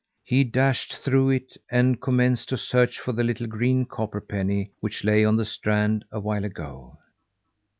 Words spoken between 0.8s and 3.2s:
through it, and commenced to search for